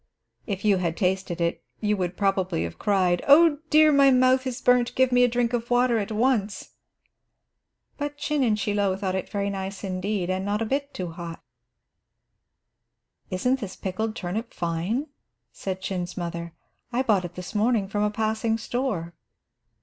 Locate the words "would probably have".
1.95-2.79